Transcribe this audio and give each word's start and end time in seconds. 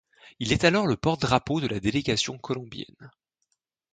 Il 0.39 0.51
est 0.51 0.63
alors 0.63 0.87
le 0.87 0.97
porte 0.97 1.21
drapeau 1.21 1.61
de 1.61 1.67
la 1.67 1.79
délégation 1.79 2.39
colombienne. 2.39 3.11